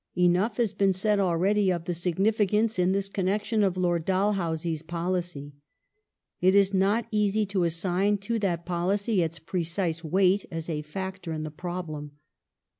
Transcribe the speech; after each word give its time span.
Enough 0.17 0.57
has 0.57 0.73
been 0.73 0.93
said 0.93 1.19
already 1.19 1.71
of 1.71 1.85
the 1.85 1.93
significance 1.93 2.79
in 2.79 2.91
this 2.91 3.07
connection 3.07 3.61
of 3.63 3.77
Lord 3.77 4.03
Dalhousie's 4.03 4.81
policy. 4.81 5.53
It 6.39 6.55
is 6.55 6.73
not 6.73 7.05
easy 7.11 7.45
to 7.45 7.65
assign 7.65 8.17
to 8.21 8.39
that 8.39 8.65
policy 8.65 9.21
its 9.21 9.37
precise 9.37 10.03
weight 10.03 10.43
as 10.49 10.71
a 10.71 10.81
factor 10.81 11.31
in 11.33 11.43
the 11.43 11.51
problem. 11.51 12.13